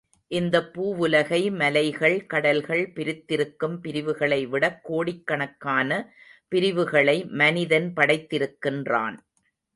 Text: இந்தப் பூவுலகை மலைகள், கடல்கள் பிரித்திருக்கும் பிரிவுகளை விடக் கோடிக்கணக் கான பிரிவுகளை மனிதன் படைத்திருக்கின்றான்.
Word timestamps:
இந்தப் 0.27 0.71
பூவுலகை 0.73 1.55
மலைகள், 1.55 2.25
கடல்கள் 2.25 2.91
பிரித்திருக்கும் 2.91 3.79
பிரிவுகளை 3.81 4.45
விடக் 4.45 4.81
கோடிக்கணக் 4.83 5.59
கான 5.59 5.91
பிரிவுகளை 6.47 7.25
மனிதன் 7.25 7.93
படைத்திருக்கின்றான். 7.95 9.17